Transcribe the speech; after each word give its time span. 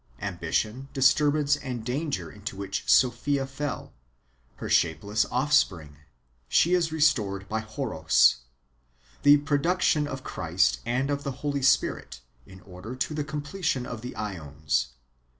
Ambition^ 0.19 0.91
disturbance, 0.93 1.55
and 1.57 1.85
danger 1.85 2.31
into 2.31 2.57
ivliicli 2.57 2.89
Sophia 2.89 3.45
fell; 3.45 3.93
her 4.55 4.67
shapeless 4.67 5.25
offspring: 5.29 5.95
she 6.49 6.73
is 6.73 6.91
restored 6.91 7.47
by 7.47 7.61
Hoi'os. 7.61 8.37
The 9.21 9.37
production 9.37 10.07
of 10.07 10.23
Christ 10.23 10.79
and 10.87 11.11
of 11.11 11.21
the 11.23 11.31
Holy 11.45 11.61
Spirit, 11.61 12.19
in 12.47 12.61
order 12.61 12.95
to 12.95 13.13
the 13.13 13.23
completion 13.23 13.85
of 13.85 14.01
the 14.01 14.13
jEons. 14.13 14.87